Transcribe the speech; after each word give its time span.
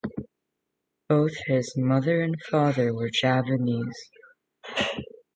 Both 1.09 1.33
his 1.45 1.77
mother 1.77 2.23
and 2.23 2.35
father 2.49 2.91
were 2.91 3.11
Javanese. 3.11 4.09